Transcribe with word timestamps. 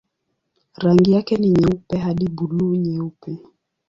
Rangi 0.75 1.11
yake 1.11 1.37
ni 1.37 1.49
nyeupe 1.49 1.97
hadi 1.97 2.27
buluu-nyeupe. 2.29 3.37